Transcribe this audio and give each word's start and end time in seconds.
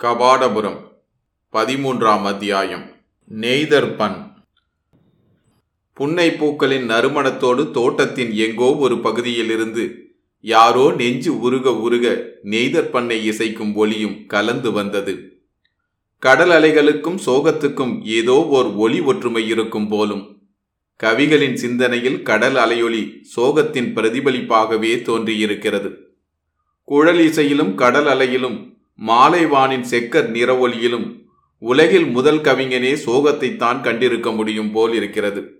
கபாடபுரம் 0.00 1.00
பதிமூன்றாம் 1.52 2.22
அத்தியாயம் 2.22 2.90
நெய்தர் 3.28 3.96
பண் 3.96 4.32
புன்னை 5.92 6.30
பூக்களின் 6.30 6.90
நறுமணத்தோடு 6.90 7.70
தோட்டத்தின் 7.70 8.32
எங்கோ 8.32 8.76
ஒரு 8.76 8.98
பகுதியிலிருந்து 8.98 10.12
யாரோ 10.40 10.92
நெஞ்சு 10.96 11.40
உருக 11.40 11.74
உருக 11.74 12.30
நெய்தர் 12.42 12.90
பண்ணை 12.90 13.30
இசைக்கும் 13.30 13.74
ஒலியும் 13.74 14.26
கலந்து 14.26 14.72
வந்தது. 14.72 15.44
கடல் 16.18 16.50
அலைகளுக்கும் 16.50 17.18
சோகத்துக்கும் 17.26 18.04
ஏதோ 18.04 18.46
ஓர் 18.46 18.66
ஒளி 18.66 19.00
ஒற்றுமை 19.00 19.48
இருக்கும் 19.48 19.88
போலும் 19.88 20.48
கவிகளின் 20.96 21.54
சிந்தனையில் 21.54 22.22
கடல் 22.22 22.54
அலையொலி 22.54 23.22
சோகத்தின் 23.36 23.94
பிரதிபலிப்பாகவே 23.94 25.02
தோன்றியிருக்கிறது. 25.02 25.92
குழல் 26.84 27.18
இசையிலும் 27.18 27.74
கடல் 27.74 28.06
அலையிலும் 28.06 28.75
மாலைவானின் 28.98 29.84
செக்கர் 29.90 30.28
நிற 30.28 30.68
ஒளியிலும் 30.68 31.28
உலகில் 31.58 32.06
முதல் 32.06 32.40
கவிஞனே 32.40 32.96
சோகத்தைத்தான் 33.06 33.80
கண்டிருக்க 33.80 34.34
முடியும் 34.34 34.72
போல் 34.72 34.94
இருக்கிறது. 34.94 35.50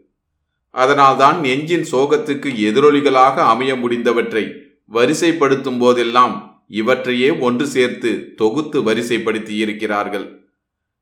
அதனால்தான் 0.70 1.40
நெஞ்சின் 1.40 1.86
சோகத்துக்கு 1.92 2.48
எதிரொலிகளாக 2.58 3.34
அமைய 3.34 3.74
முடிந்தவற்றை 3.74 4.52
வரிசைப்படுத்தும் 4.92 5.78
போதெல்லாம் 5.78 6.64
இவற்றையே 6.68 7.38
ஒன்று 7.38 7.66
சேர்த்து 7.66 8.34
தொகுத்து 8.36 8.82
வரிசைப்படுத்தி 8.82 9.54
இருக்கிறார்கள் 9.56 10.44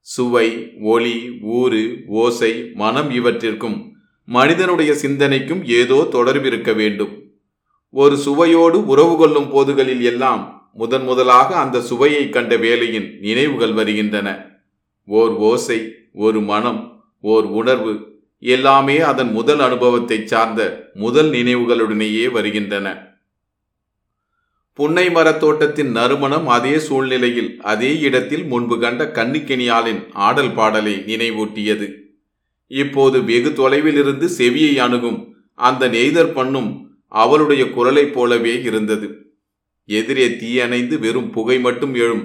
சுவை 0.01 0.73
ஒளி 0.81 1.39
ஊறு 1.41 2.03
ஓசை 2.07 2.71
மனம் 2.75 3.11
இவற்றிற்கும் 3.11 3.93
மனிதனுடைய 4.25 4.95
சிந்தனைக்கும் 4.95 5.65
ஏதோ 5.65 6.09
தொடர்பிருக்க 6.13 6.75
வேண்டும். 6.75 7.23
ஒரு 7.91 8.17
சுவையோடு 8.17 8.87
உறவு 8.87 9.17
கொள்ளும் 9.17 9.51
போதுகளில் 9.51 10.03
எல்லாம் 10.03 10.54
முதன் 10.75 11.05
முதலாக 11.05 11.57
அந்த 11.57 11.81
சுவையை 11.81 12.29
கண்ட 12.29 12.57
வேலையின் 12.57 13.19
நினைவுகள் 13.21 13.73
வருகின்றன. 13.73 14.29
ஓர் 15.05 15.31
ஓசை 15.31 15.95
ஒரு 16.13 16.41
மனம் 16.41 17.07
ஓர் 17.21 17.45
உணர்வு 17.45 18.13
எல்லாமே 18.39 18.99
அதன் 19.01 19.33
முதல் 19.33 19.61
அனுபவத்தை 19.61 20.27
சார்ந்த 20.27 20.91
முதல் 20.95 21.31
நினைவுகளுடனேயே 21.31 22.31
வருகின்றன. 22.31 23.13
புன்னை 24.73 25.09
மரத்தோட்டத்தின் 25.09 25.91
நறுமணம் 25.91 26.47
அதே 26.47 26.79
சூழ்நிலையில் 26.79 27.61
அதே 27.63 27.99
இடத்தில் 27.99 28.45
முன்பு 28.45 28.81
கண்ட 28.81 29.05
கண்ணுக்கினியாளின் 29.05 30.01
ஆடல் 30.13 30.53
பாடலை 30.53 31.03
நினைவூட்டியது. 31.07 31.89
இப்போது 32.67 33.25
வெகு 33.25 33.53
தொலைவில் 33.53 33.97
இருந்து 33.97 34.29
செவியை 34.39 34.75
அணுகும் 34.77 35.37
அந்த 35.55 35.89
நெய்தர் 35.89 36.33
பண்ணும் 36.35 36.71
அவளுடைய 37.09 37.71
குரலைப் 37.71 38.15
போலவே 38.15 38.63
இருந்தது. 38.63 39.24
எதிரே 39.89 40.27
தீயணைந்து 40.37 40.97
வெறும் 40.99 41.31
புகை 41.31 41.57
மட்டும் 41.59 41.95
எழும். 41.95 42.25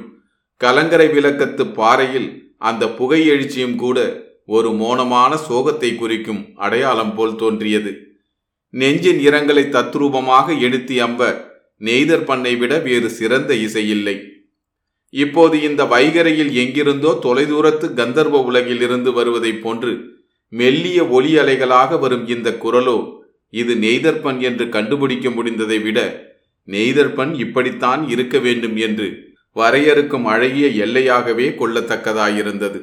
கலங்கரை 0.61 1.07
விளக்கத்து 1.13 1.63
பாறையில் 1.71 2.29
அந்த 2.57 2.83
புகை 2.89 3.21
எழுச்சியும் 3.29 3.75
கூட 3.75 3.97
ஒரு 4.47 4.69
மோனமான 4.71 5.31
சோகத்தை 5.47 5.89
குறிக்கும் 5.95 6.41
அடையாளம் 6.55 7.13
போல் 7.15 7.35
தோன்றியது. 7.35 7.91
நெஞ்சின் 8.73 9.19
இரங்கலை 9.19 9.63
தத்ரூபமாக 9.69 10.57
எடுத்து 10.59 10.95
அம்ப 11.01 11.29
நெய்தர் 11.81 12.25
பண்ணை 12.25 12.53
விட 12.55 12.73
வேறு 12.79 13.09
சிறந்த 13.09 13.51
இசையில்லை 13.65 14.15
இப்போது 15.13 15.55
இந்த 15.61 15.81
வைகரையில் 15.85 16.51
எங்கிருந்தோ 16.53 17.11
தொலைதூரத்து 17.23 17.87
கந்தர்வ 17.93 18.41
உலகில் 18.43 18.81
இருந்து 18.81 19.11
வருவதைப் 19.11 19.61
போன்று 19.63 19.93
மெல்லிய 20.53 20.99
ஒலி 21.07 21.31
அலைகளாக 21.37 21.99
வரும் 21.99 22.25
இந்த 22.27 22.49
குரலோ 22.63 22.97
இது 23.53 23.73
நெய்தர்பன் 23.75 24.39
என்று 24.39 24.65
கண்டுபிடிக்க 24.69 25.29
முடிந்ததை 25.29 25.77
விட 25.81 25.99
நெய்தர்பன் 26.69 27.33
இப்படித்தான் 27.39 28.09
இருக்க 28.09 28.37
வேண்டும் 28.39 28.75
என்று 28.77 29.07
வரையறுக்கும் 29.55 30.25
அழகிய 30.25 30.67
எல்லையாகவே 30.85 31.47
கொள்ளத்தக்கதாயிருந்தது. 31.59 32.79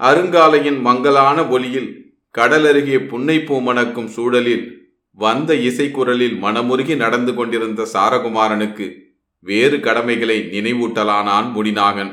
அருங்காலையின் 0.00 0.80
மங்கலான 0.80 1.38
ஒலியில் 1.46 1.90
கடலருகே 2.34 2.98
புன்னை 3.06 3.36
பூமணக்கும் 3.38 4.10
சூழலில் 4.16 4.64
வந்த 5.18 5.54
இசைக்குரலில் 5.54 6.36
மனமுருகி 6.42 6.96
நடந்து 6.96 7.34
கொண்டிருந்த 7.34 7.86
சாரகுமாரனுக்கு 7.92 8.86
வேறு 9.40 9.80
கடமைகளை 9.80 10.36
நினைவூட்டலானான் 10.52 11.48
முடிநாகன் 11.54 12.12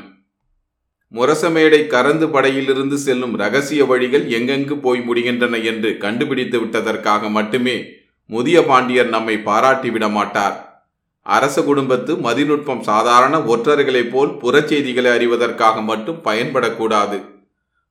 முரசமேடை 1.14 1.80
கரந்து 1.86 2.26
படையிலிருந்து 2.26 2.96
செல்லும் 2.96 3.34
ரகசிய 3.36 3.84
வழிகள் 3.84 4.24
எங்கெங்கு 4.28 4.76
போய் 4.80 5.00
முடிகின்றன 5.00 5.60
என்று 5.64 5.90
கண்டுபிடித்து 5.98 6.58
விட்டதற்காக 6.60 7.30
மட்டுமே 7.30 7.76
முதிய 8.30 8.60
பாண்டியர் 8.62 9.08
நம்மை 9.08 9.36
பாராட்டிவிட 9.44 10.10
மாட்டார் 10.10 10.56
அரச 11.26 11.62
குடும்பத்து 11.62 12.14
மதிநுட்பம் 12.14 12.80
சாதாரண 12.80 13.38
ஒற்றர்களைப் 13.40 14.10
போல் 14.10 14.28
புறச்செய்திகளை 14.28 15.10
அறிவதற்காக 15.18 15.82
மட்டும் 15.82 16.18
பயன்படக்கூடாது. 16.24 17.18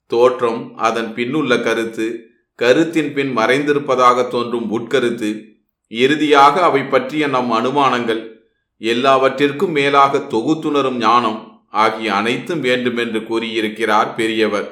தோற்றம் 0.07 0.77
அதன் 0.77 1.13
பின்னுள்ள 1.15 1.63
கருத்து 1.63 2.07
கருத்தின் 2.59 3.13
பின் 3.13 3.37
மறைந்திருப்பதாக 3.37 4.27
தோன்றும் 4.27 4.67
உட்கருத்து 4.71 5.29
இறுதியாக 5.87 6.61
அவை 6.61 6.83
பற்றிய 6.83 7.27
நம் 7.27 7.51
அனுமானங்கள் 7.51 8.21
எல்லாவற்றிற்கும் 8.77 9.71
மேலாக 9.71 10.17
தொகுத்துணரும் 10.17 10.97
ஞானம் 10.97 11.67
ஆகிய 11.69 12.13
அனைத்தும் 12.13 12.59
வேண்டுமென்று 12.59 13.23
கூறியிருக்கிறார் 13.23 14.15
பெரியவர். 14.15 14.67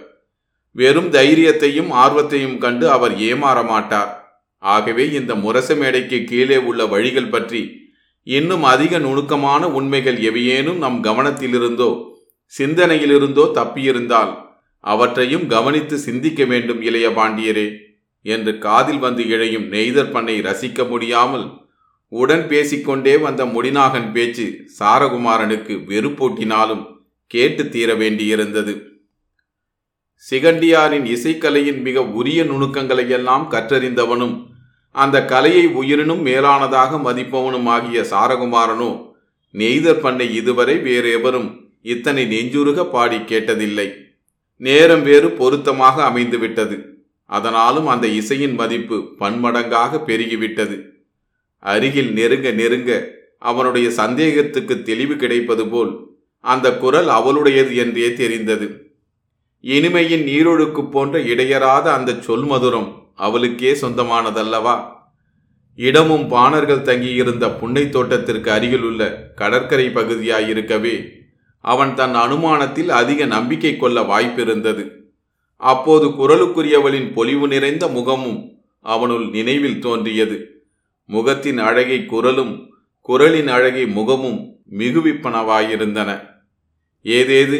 வெறும் 0.72 1.12
தைரியத்தையும் 1.12 1.90
ஆர்வத்தையும் 2.04 2.58
கண்டு 2.58 2.86
அவர் 2.92 3.14
ஏமாற 3.18 3.68
மாட்டார். 3.68 4.12
ஆகவே 4.58 5.10
இந்த 5.10 5.36
முரச 5.36 5.76
மேடைக்கு 5.76 6.24
கீழே 6.24 6.58
உள்ள 6.58 6.86
வழிகள் 6.86 7.30
பற்றி 7.30 7.62
இன்னும் 8.24 8.64
அதிக 8.64 9.00
நுணுக்கமான 9.00 9.68
உண்மைகள் 9.68 10.18
எவையேனும் 10.18 10.78
நம் 10.78 11.04
கவனத்திலிருந்தோ 11.04 12.06
சிந்தனையிலிருந்தோ 12.58 13.52
தப்பியிருந்தால் 13.54 14.38
அவற்றையும் 14.80 15.48
கவனித்து 15.48 15.98
சிந்திக்க 15.98 16.46
வேண்டும் 16.46 16.82
இளைய 16.82 17.10
பாண்டியரே 17.10 17.78
என்று 18.22 18.58
காதில் 18.58 19.00
வந்து 19.00 19.24
இழையும் 19.24 19.68
நெய்தர் 19.68 20.12
பண்ணை 20.12 20.42
ரசிக்க 20.42 20.88
முடியாமல் 20.88 21.60
உடன் 22.08 22.48
பேசிக்கொண்டே 22.48 23.18
வந்த 23.18 23.46
முடிநாகன் 23.46 24.12
பேச்சு 24.12 24.66
சாரகுமாரனுக்கு 24.80 25.74
வெறுப்பூட்டினாலும் 25.88 26.86
கேட்டு 27.28 27.70
தீர 27.70 27.94
வேண்டியிருந்தது. 27.94 28.82
சிகண்டியாரின் 30.32 31.06
இசைக்கலையின் 31.06 31.82
மிக 31.82 32.04
உரிய 32.04 32.44
நுணுக்கங்களையெல்லாம் 32.44 33.46
கற்றறிந்தவனும் 33.50 34.51
அந்த 34.92 35.26
கலையை 35.26 35.68
உயிரினும் 35.68 36.26
மேலானதாக 36.26 36.98
மதிப்பவனும் 37.02 37.66
ஆகிய 37.66 38.02
சாரகுமாரனோ 38.02 39.10
நெய்தர் 39.52 40.00
பண்ணை 40.00 40.34
இதுவரை 40.34 40.78
வேறு 40.78 41.12
எவரும் 41.12 41.70
இத்தனை 41.82 42.26
நெஞ்சுருக 42.26 42.90
பாடி 42.90 43.18
கேட்டதில்லை. 43.18 43.94
நேரம் 44.58 45.04
வேறு 45.04 45.32
பொருத்தமாக 45.32 46.10
அமைந்துவிட்டது. 46.10 46.78
அதனாலும் 47.26 47.88
அந்த 47.88 48.08
இசையின் 48.08 48.54
மதிப்பு 48.54 48.98
பன்மடங்காக 49.20 50.02
பெருகிவிட்டது. 50.08 50.78
அருகில் 51.60 52.12
நெருங்க 52.14 52.52
நெருங்க 52.52 52.92
அவனுடைய 53.38 53.90
சந்தேகத்துக்கு 53.90 54.84
தெளிவு 54.84 55.16
கிடைப்பது 55.16 55.68
போல் 55.68 55.92
அந்த 56.40 56.78
குரல் 56.78 57.08
அவளுடையது 57.08 57.76
என்றே 57.76 58.14
தெரிந்தது. 58.14 58.68
இனிமையின் 59.60 60.24
நீரொழுக்கு 60.24 60.90
போன்ற 60.90 61.20
இடையராத 61.20 61.94
அந்த 61.94 62.14
சொல் 62.22 62.44
மதுரம் 62.44 62.90
அவளுக்கே 63.22 63.72
சொந்தமானதல்லவா? 63.72 64.76
இடமும் 65.76 66.28
பாணர்கள் 66.28 66.82
தங்கியிருந்த 66.82 67.52
புன்னை 67.52 67.90
தோட்டத்திற்கு 67.90 68.52
அருகிலுள்ள 68.52 69.32
கடற்கரை 69.36 69.88
பகுதியாயிருக்கவே 69.88 71.10
அவன் 71.62 71.96
தன் 71.96 72.16
அனுமானத்தில் 72.16 72.88
அதிக 72.88 73.26
நம்பிக்கை 73.26 73.78
கொள்ள 73.78 74.02
வாய்ப்பிருந்தது. 74.02 74.90
அப்போது 75.58 76.08
குரலுக்குரியவளின் 76.08 77.14
பொலிவு 77.14 77.48
நிறைந்த 77.48 77.88
முகமும் 77.88 78.58
அவனுள் 78.82 79.30
நினைவில் 79.30 79.80
தோன்றியது. 79.80 80.66
முகத்தின் 81.06 81.58
அழகை 81.58 82.06
குரலும் 82.06 82.74
குரலின் 83.02 83.48
அழகை 83.48 83.86
முகமும் 83.86 84.56
மிகுவிப்பனவாயிருந்தன. 84.78 86.10
ஏதேது? 87.04 87.60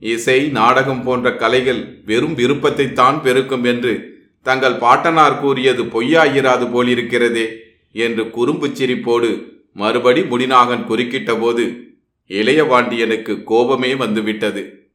இசை 0.00 0.48
நாடகம் 0.48 1.02
போன்ற 1.02 1.36
கலைகள் 1.36 1.82
வெறும் 2.04 2.34
விருப்பத்தைத்தான் 2.34 3.20
பெருக்கும் 3.22 3.64
என்று 3.64 4.09
தங்கள் 4.42 4.74
பாட்டனார் 4.74 5.40
கூறியது 5.40 5.84
பொய்யாயிராது 5.84 6.66
போலிருக்கிறதே 6.66 7.56
என்று 7.92 8.24
குறும்புச் 8.24 8.82
சிரிப்போடு 8.82 9.52
மறுபடி 9.72 10.20
முடிநாகன் 10.20 10.86
குறுக்கிட்ட 10.86 11.40
போது 11.40 11.94
இளையபாண்டியனுக்கு 12.28 13.42
கோபமே 13.42 13.94
வந்துவிட்டது. 13.94 14.88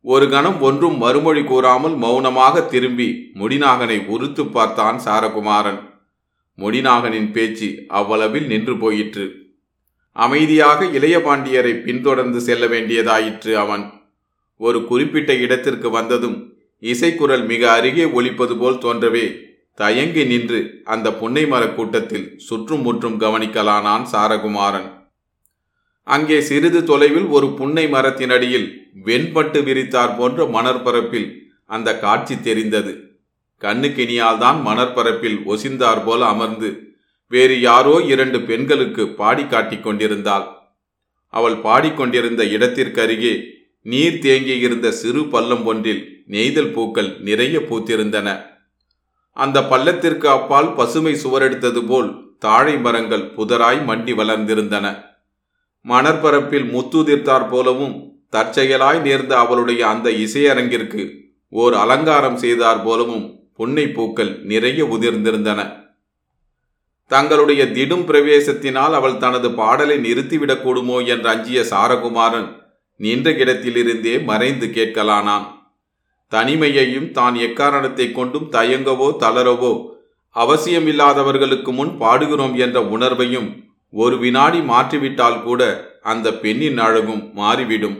ஒரு 0.00 0.28
கணம் 0.28 0.60
ஒன்றும் 0.60 0.96
மறுமொழி 0.96 1.44
கூறாமல் 1.44 1.94
மௌனமாக 1.94 2.60
திரும்பி 2.60 3.30
முடிநாகனை 3.34 4.06
உறுத்து 4.06 4.46
பார்த்தான் 4.46 4.98
சாரகுமாரன். 5.04 5.80
முடிநாகனின் 6.58 7.32
பேச்சு 7.32 7.84
அவ்வளவில் 7.88 8.46
நின்று 8.46 8.78
போயிற்று. 8.78 9.56
அமைதியாக 10.12 10.84
இளையபாண்டியரை 10.84 11.82
பின்தொடர்ந்து 11.82 12.40
செல்ல 12.40 12.66
வேண்டியதாயிற்று 12.66 13.54
அவன். 13.54 13.92
ஒரு 14.56 14.86
குறிப்பிட்ட 14.86 15.34
இடத்திற்கு 15.34 15.90
வந்ததும் 15.90 16.45
இசைக்குரல் 16.78 17.44
மிக 17.44 17.72
அருகே 17.72 18.04
ஒலிப்பது 18.04 18.56
போல் 18.56 18.74
தோன்றவே. 18.74 19.44
தயங்கி 19.74 20.24
நின்று 20.24 20.80
அந்த 20.84 21.12
புன்னை 21.12 21.46
மரக் 21.46 21.76
கூட்டத்தில் 21.76 22.38
சுற்றும் 22.38 22.80
முற்றும் 22.80 23.20
கவனிக்கலானான் 23.20 24.06
சாரகுமாரன். 24.12 24.90
அங்கே 26.02 26.40
சிறிது 26.40 26.84
தொலைவில் 26.84 27.24
ஒரு 27.24 27.52
புன்னை 27.52 27.86
மரத்தினடியில் 27.86 28.72
வெண்பட்டு 29.04 29.62
விரித்தார் 29.64 30.16
போன்ற 30.16 30.44
மணற்பரப்பில் 30.44 31.38
அந்த 31.66 31.98
காட்சி 31.98 32.40
தெரிந்தது. 32.40 33.20
கண்ணுக்கினியால் 33.60 34.38
தான் 34.38 34.66
மணற்பரப்பில் 34.66 35.38
ஒசிந்தார் 35.46 36.04
போல 36.04 36.26
அமர்ந்து 36.26 36.94
வேறு 37.28 37.60
யாரோ 37.60 38.00
இரண்டு 38.00 38.40
பெண்களுக்கு 38.40 39.08
பாடி 39.08 39.46
காட்டிக் 39.46 39.82
கொண்டிருந்தாள். 39.82 40.46
அவள் 41.28 41.56
பாடிக்கொண்டிருந்த 41.56 42.44
இடத்திற்கருகே 42.44 43.42
நீர் 43.90 44.20
தேங்கியிருந்த 44.22 44.88
சிறு 45.00 45.22
பள்ளம் 45.24 45.64
ஒன்றில் 45.64 46.02
நெய்தல் 46.26 46.72
பூக்கள் 46.72 47.10
நிறைய 47.20 47.56
பூத்திருந்தன. 47.68 48.28
அந்த 49.36 49.58
பள்ளத்திற்கு 49.70 50.26
அப்பால் 50.36 50.70
பசுமை 50.74 51.12
சுவரெடுத்தது 51.24 51.80
போல் 51.86 52.08
தாழை 52.38 52.74
மரங்கள் 52.78 53.24
புதராய் 53.36 53.80
மண்டி 53.88 54.14
வளர்ந்திருந்தன. 54.20 54.86
மணற்பரப்பில் 55.84 56.66
முத்துதிர்த்தார் 56.74 57.46
போலவும் 57.48 57.94
தற்செயலாய் 58.30 59.00
நேர்ந்த 59.00 59.32
அவளுடைய 59.38 59.80
அந்த 59.86 60.08
இசையரங்கிற்கு 60.24 61.02
ஓர் 61.52 61.74
அலங்காரம் 61.74 62.36
செய்தார் 62.36 62.82
போலவும் 62.82 63.24
புன்னை 63.54 63.86
பூக்கள் 63.88 64.32
நிறைய 64.44 64.80
உதிர்ந்திருந்தன. 64.84 65.60
தங்களுடைய 67.10 67.62
திடும் 67.76 68.06
பிரவேசத்தினால் 68.08 68.94
அவள் 69.00 69.20
தனது 69.24 69.48
பாடலை 69.50 69.96
நிறுத்திவிடக்கூடுமோ 69.98 70.96
என்று 71.06 71.28
அஞ்சிய 71.28 71.60
சாரகுமாரன் 71.70 72.48
நின்ற 73.00 73.30
இடத்திலிருந்தே 73.42 74.14
மறைந்து 74.24 74.66
கேட்கலானான். 74.76 75.46
தனிமையையும் 76.32 77.10
தான் 77.18 77.36
எக்காரணத்தை 77.46 78.06
கொண்டும் 78.12 78.48
தயங்கவோ 78.52 79.08
தளரவோ 79.22 79.72
அவசியமில்லாதவர்களுக்கு 80.36 81.70
முன் 81.72 81.92
பாடுகிறோம் 82.00 82.54
என்ற 82.64 82.78
உணர்வையும் 82.94 83.48
ஒரு 83.92 84.16
வினாடி 84.18 84.60
மாற்றிவிட்டால் 84.70 85.38
கூட 85.42 85.62
அந்த 86.12 86.32
பெண்ணின் 86.42 86.80
அழகும் 86.86 87.22
மாறிவிடும். 87.34 87.96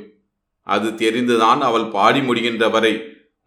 அது 0.66 0.88
தெரிந்துதான் 1.02 1.60
அவள் 1.60 1.86
பாடி 1.88 2.20
முடிகின்ற 2.20 2.64
வரை 2.70 2.94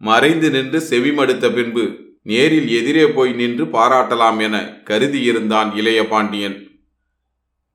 மறைந்து 0.00 0.48
நின்று 0.50 0.78
செவிமடுத்த 0.90 1.46
பின்பு 1.56 1.84
நேரில் 2.30 2.68
எதிரே 2.78 3.04
போய் 3.16 3.32
நின்று 3.40 3.64
பாராட்டலாம் 3.74 4.38
என 4.46 4.56
கருதியிருந்தான் 4.88 5.70
இளைய 5.80 6.00
பாண்டியன். 6.08 6.56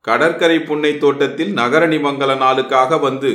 கடற்கரை 0.06 0.57
புன்னை 0.60 0.92
தோட்டத்தில் 1.04 1.51
நகரணி 1.54 2.00
மங்கல 2.06 2.31
நாளுக்காக 2.44 2.98
வந்து 2.98 3.31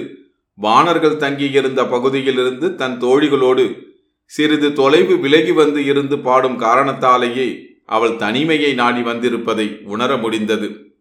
வானர்கள் 0.60 1.16
தங்கியிருந்த 1.16 1.86
பகுதியிலிருந்து 1.86 2.74
தன் 2.74 3.00
தோழிகளோடு 3.00 3.82
சிறிது 4.24 4.72
தொலைவு 4.72 5.18
விலகி 5.18 5.50
வந்து 5.50 5.84
இருந்து 5.84 6.18
பாடும் 6.18 6.56
காரணத்தாலேயே 6.56 7.66
அவள் 7.86 8.16
தனிமையை 8.16 8.74
நாடி 8.74 9.00
வந்திருப்பதை 9.00 9.80
உணர 9.84 10.16
முடிந்தது. 10.16 10.94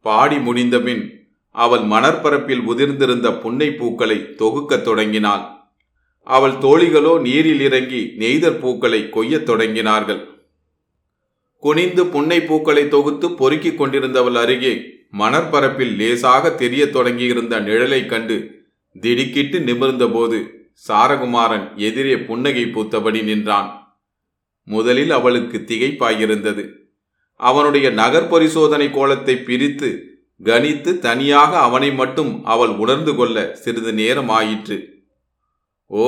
பாடி 0.00 0.38
முடிந்தபின் 0.38 1.26
அவள் 1.50 1.80
மணற்பரப்பில் 1.80 2.60
உதிர்ந்திருந்த 2.60 3.40
புன்னை 3.40 3.70
பூக்களை 3.70 4.16
தொகுக்கத் 4.16 4.82
தொடங்கினாள். 4.82 5.44
அவள் 6.22 6.52
தோழிகளோ 6.52 7.20
நீரில் 7.20 7.60
இறங்கி 7.60 8.12
நெய்தற் 8.16 8.60
பூக்களை 8.60 9.08
கொய்யத் 9.10 9.48
தொடங்கினார்கள். 9.50 10.24
குனிந்து 11.56 12.06
புன்னை 12.06 12.40
பூக்களை 12.40 12.88
தொகுத்து 12.88 13.34
பொறுக்கிக் 13.34 13.82
கொண்டிருந்தவள் 13.82 14.34
அருகே 14.34 14.82
மணற்பரப்பில் 15.18 15.96
லேசாக 15.96 16.50
தெரியத் 16.50 16.92
தொடங்கியிருந்த 16.92 17.60
நிழலைக் 17.60 18.08
கண்டு 18.08 18.57
திடுக்கிட்டு 18.96 19.58
நிமிர்ந்தபோது 19.58 20.46
சாரகுமாரன் 20.88 21.76
எதிரே 21.76 22.18
புன்னகை 22.18 22.64
பூத்தபடி 22.64 23.22
நின்றான். 23.22 24.00
முதலில் 24.64 25.10
அவளுக்கு 25.10 25.64
திகைப்பாயிருந்தது. 25.66 26.72
அவனுடைய 27.34 27.90
நகர் 27.90 28.28
பரிசோதனை 28.28 28.90
கோலத்தை 28.90 29.36
பிரித்து 29.36 30.02
கணித்து 30.44 30.98
தனியாக 30.98 31.58
அவனை 31.58 31.92
மட்டும் 31.92 32.44
அவள் 32.44 32.68
உணர்ந்து 32.68 33.14
கொள்ள 33.14 33.54
சிறிது 33.54 33.92
நேரம் 33.92 34.28
ஆயிற்று. 34.28 35.06
ஓ 35.86 36.06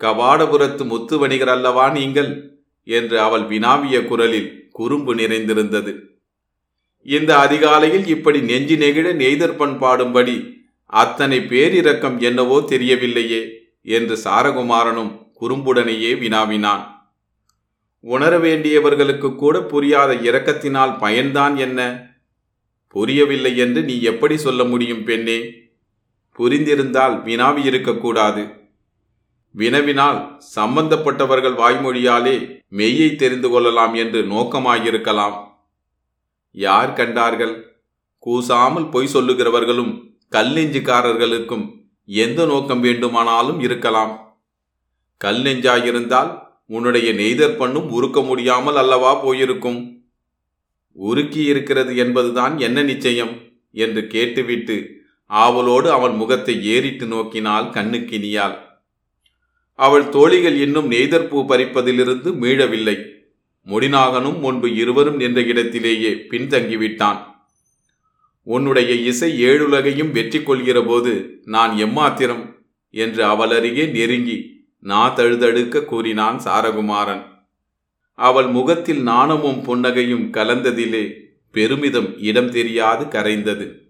கபாடபுரத்து 0.00 0.84
முத்து 0.84 1.18
வணிகர் 1.18 1.48
அல்லவா 1.48 1.90
நீங்கள்? 1.90 2.60
என்று 2.84 3.20
அவள் 3.20 3.42
வினாவிய 3.42 4.04
குரலில் 4.04 4.68
குறும்பு 4.72 5.14
நிறைந்திருந்தது. 5.14 6.00
இந்த 7.02 7.38
அதிகாலையில் 7.38 8.06
இப்படி 8.06 8.40
நெஞ்சு 8.40 8.76
நெகிழ 8.76 9.14
நெய்தற்பன் 9.14 9.78
பாடும்படி 9.78 10.53
அத்தனை 10.86 11.38
பேரிரக்கம் 11.38 12.20
என்னவோ 12.20 12.60
தெரியவில்லையே 12.60 13.50
என்று 13.82 14.18
சாரகுமாரனும் 14.24 15.32
குறும்புடனேயே 15.40 16.18
வினாவினான். 16.18 17.12
உணர 18.00 18.38
வேண்டியவர்களுக்கு 18.38 19.36
கூட 19.36 19.62
புரியாத 19.62 20.14
இரக்கத்தினால் 20.14 20.98
பயன்தான் 20.98 21.56
என்ன? 21.56 22.08
புரியவில்லை 22.88 23.56
என்று 23.56 23.82
நீ 23.82 24.00
எப்படி 24.00 24.36
சொல்ல 24.36 24.64
முடியும் 24.64 25.04
பெண்ணே? 25.04 25.38
புரிந்திருந்தால் 26.38 27.22
வினாவி 27.22 27.64
இருக்கக்கூடாது. 27.64 28.62
வினவினால் 29.56 30.40
சம்பந்தப்பட்டவர்கள் 30.56 31.54
வாய்மொழியாலே 31.54 32.62
மெய்யை 32.72 33.16
தெரிந்து 33.16 33.48
கொள்ளலாம் 33.48 33.94
என்று 33.94 34.22
நோக்கமாயிருக்கலாம். 34.22 35.36
யார் 36.50 36.92
கண்டார்கள்? 36.92 37.82
கூசாமல் 38.18 38.88
பொய் 38.88 39.12
சொல்லுகிறவர்களும் 39.12 40.13
கல்லெஞ்சுக்காரர்களுக்கும் 40.32 41.82
எந்த 42.04 42.46
நோக்கம் 42.46 42.80
வேண்டுமானாலும் 42.80 43.60
இருக்கலாம். 43.60 44.40
கல் 45.18 45.42
நெஞ்சாயிருந்தால் 45.42 46.42
உன்னுடைய 46.66 47.12
நெய்தர் 47.12 47.56
பண்ணும் 47.56 47.90
உருக்க 47.90 48.20
முடியாமல் 48.20 48.76
அல்லவா 48.76 49.14
போயிருக்கும்? 49.14 50.06
உருக்கி 50.92 51.42
இருக்கிறது 51.44 51.96
என்பதுதான் 51.96 52.58
என்ன 52.58 52.82
நிச்சயம்? 52.82 53.32
என்று 53.70 54.06
கேட்டுவிட்டு 54.06 55.02
ஆவலோடு 55.26 55.90
அவன் 55.90 56.14
முகத்தை 56.14 56.64
ஏறிட்டு 56.64 57.06
நோக்கினாள் 57.06 57.70
கண்ணுக்கினியாள் 57.70 58.56
அவள் 59.74 60.08
தோழிகள் 60.08 60.56
இன்னும் 60.56 60.90
நெய்தற்பூ 60.90 61.38
பறிப்பதிலிருந்து 61.48 62.30
மீழவில்லை 62.42 62.96
முடிநாகனும் 63.66 64.38
முன்பு 64.38 64.74
இருவரும் 64.76 65.16
நின்ற 65.16 65.40
இடத்திலேயே 65.42 66.10
பின்தங்கிவிட்டான். 66.30 67.20
உன்னுடைய 68.44 68.94
இசை 68.94 69.44
ஏழுலகையும் 69.44 70.10
வெற்றி 70.10 70.42
கொள்கிற 70.42 70.82
போது 70.82 71.40
நான் 71.44 71.72
எம்மாத்திரம் 71.76 72.42
என்று 72.90 73.24
அவள் 73.24 73.50
அருகே 73.50 73.86
நெருங்கி 73.86 74.52
நா 74.80 75.14
தழுதழுக்க 75.14 75.84
கூறினான் 75.84 76.40
சாரகுமாரன். 76.44 77.22
அவள் 78.18 78.46
முகத்தில் 78.46 79.02
நாணமும் 79.02 79.62
புன்னகையும் 79.62 80.26
கலந்ததிலே 80.30 81.04
பெருமிதம் 81.50 82.18
இடம் 82.18 82.50
தெரியாது 82.50 83.04
கரைந்தது. 83.04 83.83